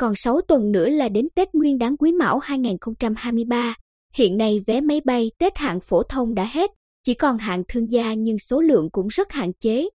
[0.00, 3.74] còn 6 tuần nữa là đến Tết Nguyên đán Quý Mão 2023.
[4.14, 6.70] Hiện nay vé máy bay Tết hạng phổ thông đã hết,
[7.04, 9.88] chỉ còn hạng thương gia nhưng số lượng cũng rất hạn chế.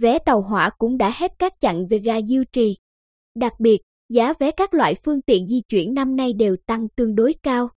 [0.00, 2.76] Vé tàu hỏa cũng đã hết các chặng về ga Diêu Trì.
[3.34, 7.14] Đặc biệt, giá vé các loại phương tiện di chuyển năm nay đều tăng tương
[7.14, 7.68] đối cao.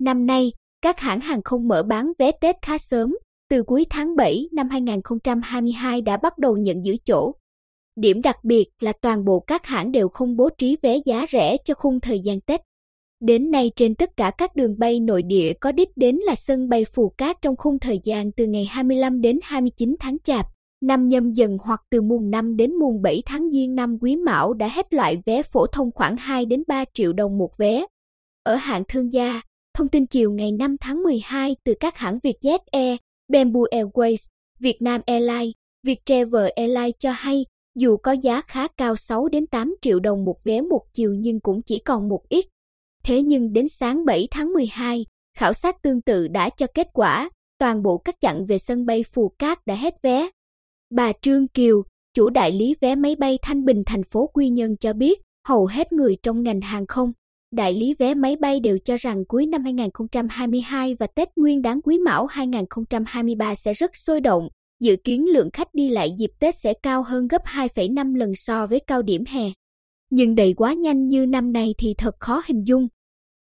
[0.00, 3.16] Năm nay, các hãng hàng không mở bán vé Tết khá sớm,
[3.50, 7.32] từ cuối tháng 7 năm 2022 đã bắt đầu nhận giữ chỗ.
[7.96, 11.56] Điểm đặc biệt là toàn bộ các hãng đều không bố trí vé giá rẻ
[11.64, 12.60] cho khung thời gian Tết.
[13.20, 16.68] Đến nay trên tất cả các đường bay nội địa có đích đến là sân
[16.68, 20.46] bay Phù Cát trong khung thời gian từ ngày 25 đến 29 tháng Chạp,
[20.82, 24.52] năm nhâm dần hoặc từ mùng 5 đến mùng 7 tháng Giêng năm Quý Mão
[24.52, 27.86] đã hết loại vé phổ thông khoảng 2 đến 3 triệu đồng một vé.
[28.42, 29.40] Ở hạng thương gia,
[29.74, 32.96] thông tin chiều ngày 5 tháng 12 từ các hãng Vietjet Air,
[33.28, 34.26] Bamboo Airways,
[34.60, 35.52] Vietnam Airlines,
[35.86, 37.44] Viettravel Airlines cho hay
[37.76, 41.40] dù có giá khá cao 6 đến 8 triệu đồng một vé một chiều nhưng
[41.40, 42.44] cũng chỉ còn một ít.
[43.04, 45.04] Thế nhưng đến sáng 7 tháng 12,
[45.38, 49.04] khảo sát tương tự đã cho kết quả, toàn bộ các chặng về sân bay
[49.14, 50.28] Phù Cát đã hết vé.
[50.90, 51.82] Bà Trương Kiều,
[52.14, 55.66] chủ đại lý vé máy bay Thanh Bình thành phố Quy Nhơn cho biết, hầu
[55.66, 57.12] hết người trong ngành hàng không,
[57.52, 61.80] đại lý vé máy bay đều cho rằng cuối năm 2022 và Tết Nguyên đán
[61.80, 64.48] Quý Mão 2023 sẽ rất sôi động,
[64.80, 68.66] dự kiến lượng khách đi lại dịp Tết sẽ cao hơn gấp 2,5 lần so
[68.66, 69.50] với cao điểm hè.
[70.10, 72.88] Nhưng đầy quá nhanh như năm nay thì thật khó hình dung.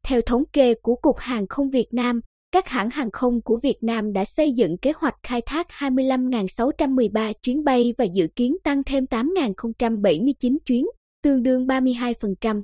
[0.06, 2.20] Theo thống kê của Cục Hàng không Việt Nam,
[2.52, 7.32] các hãng hàng không của Việt Nam đã xây dựng kế hoạch khai thác 25.613
[7.42, 10.86] chuyến bay và dự kiến tăng thêm 8.079 chuyến,
[11.22, 12.62] tương đương 32%.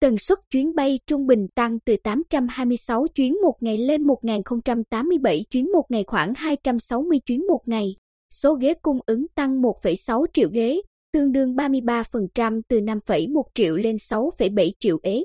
[0.00, 5.72] Tần suất chuyến bay trung bình tăng từ 826 chuyến một ngày lên 1.087 chuyến
[5.72, 7.96] một ngày khoảng 260 chuyến một ngày.
[8.32, 10.80] Số ghế cung ứng tăng 1,6 triệu ghế,
[11.12, 15.24] tương đương 33% từ 5,1 triệu lên 6,7 triệu ế.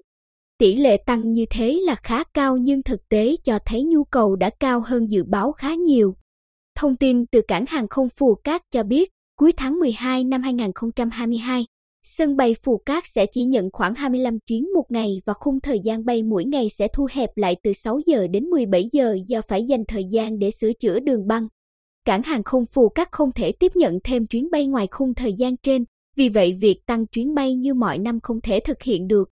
[0.58, 4.36] Tỷ lệ tăng như thế là khá cao nhưng thực tế cho thấy nhu cầu
[4.36, 6.16] đã cao hơn dự báo khá nhiều.
[6.76, 11.66] Thông tin từ cảng hàng không Phù Cát cho biết, cuối tháng 12 năm 2022,
[12.08, 15.80] sân bay Phù Cát sẽ chỉ nhận khoảng 25 chuyến một ngày và khung thời
[15.84, 19.42] gian bay mỗi ngày sẽ thu hẹp lại từ 6 giờ đến 17 giờ do
[19.42, 21.48] phải dành thời gian để sửa chữa đường băng.
[22.06, 25.34] Cảng hàng không Phù Cát không thể tiếp nhận thêm chuyến bay ngoài khung thời
[25.34, 25.84] gian trên,
[26.16, 29.30] vì vậy việc tăng chuyến bay như mọi năm không thể thực hiện được.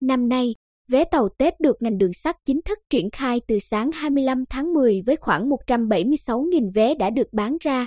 [0.00, 0.54] Năm nay,
[0.88, 4.74] Vé tàu Tết được ngành đường sắt chính thức triển khai từ sáng 25 tháng
[4.74, 7.86] 10 với khoảng 176.000 vé đã được bán ra.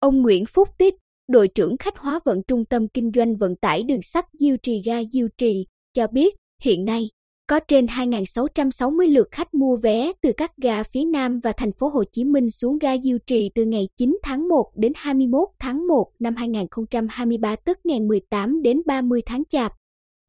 [0.00, 0.94] Ông Nguyễn Phúc Tích,
[1.28, 4.82] đội trưởng khách hóa vận trung tâm kinh doanh vận tải đường sắt Diêu Trì
[4.84, 7.08] ga Diêu Trì, cho biết hiện nay
[7.46, 11.88] có trên 2.660 lượt khách mua vé từ các ga phía Nam và thành phố
[11.88, 15.86] Hồ Chí Minh xuống ga Diêu Trì từ ngày 9 tháng 1 đến 21 tháng
[15.86, 19.72] 1 năm 2023 tức ngày 18 đến 30 tháng Chạp.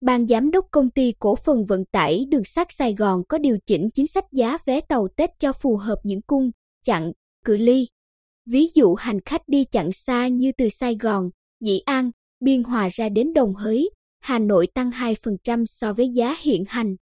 [0.01, 3.57] Ban giám đốc công ty cổ phần vận tải đường sắt Sài Gòn có điều
[3.66, 6.51] chỉnh chính sách giá vé tàu Tết cho phù hợp những cung,
[6.83, 7.11] chặng,
[7.45, 7.87] cự ly.
[8.51, 11.29] Ví dụ hành khách đi chặng xa như từ Sài Gòn,
[11.65, 13.89] Dĩ An, Biên Hòa ra đến Đồng Hới,
[14.19, 16.95] Hà Nội tăng 2% so với giá hiện hành.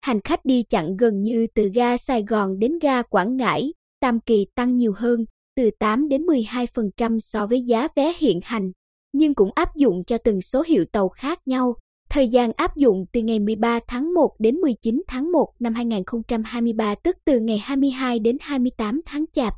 [0.00, 4.20] Hành khách đi chặng gần như từ ga Sài Gòn đến ga Quảng Ngãi, Tam
[4.20, 5.24] Kỳ tăng nhiều hơn,
[5.56, 8.72] từ 8 đến 12% so với giá vé hiện hành,
[9.12, 11.74] nhưng cũng áp dụng cho từng số hiệu tàu khác nhau.
[12.10, 16.94] Thời gian áp dụng từ ngày 13 tháng 1 đến 19 tháng 1 năm 2023
[16.94, 19.54] tức từ ngày 22 đến 28 tháng Chạp.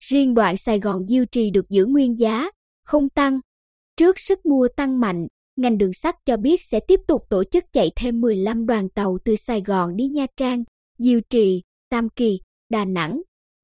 [0.00, 2.50] Riêng đoạn Sài Gòn Diêu Trì được giữ nguyên giá,
[2.84, 3.40] không tăng.
[3.96, 7.64] Trước sức mua tăng mạnh, ngành đường sắt cho biết sẽ tiếp tục tổ chức
[7.72, 10.64] chạy thêm 15 đoàn tàu từ Sài Gòn đi Nha Trang,
[10.98, 12.40] Diêu Trì, Tam Kỳ,
[12.70, 13.20] Đà Nẵng,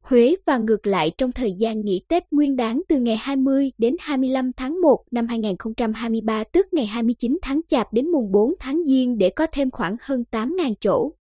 [0.06, 3.96] Huế và ngược lại trong thời gian nghỉ Tết Nguyên đán từ ngày 20 đến
[4.00, 9.18] 25 tháng 1 năm 2023 tức ngày 29 tháng Chạp đến mùng 4 tháng Giêng
[9.18, 11.12] để có thêm khoảng hơn 8.000 chỗ.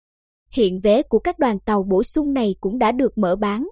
[0.51, 3.69] Hiện vé của các đoàn tàu bổ sung này cũng đã được mở bán.